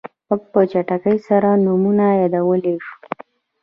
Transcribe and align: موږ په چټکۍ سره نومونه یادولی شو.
موږ 0.27 0.41
په 0.51 0.59
چټکۍ 0.71 1.17
سره 1.27 1.49
نومونه 1.65 2.05
یادولی 2.21 2.75
شو. 2.85 2.95